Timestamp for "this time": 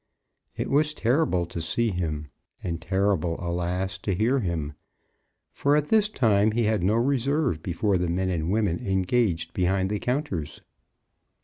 5.89-6.53